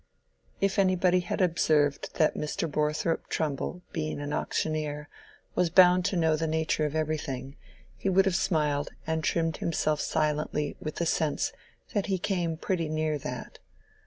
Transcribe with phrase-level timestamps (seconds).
[0.59, 2.67] If anybody had observed that Mr.
[2.67, 5.07] Borthrop Trumbull, being an auctioneer,
[5.53, 7.55] was bound to know the nature of everything,
[7.95, 11.53] he would have smiled and trimmed himself silently with the sense
[11.93, 13.59] that he came pretty near that.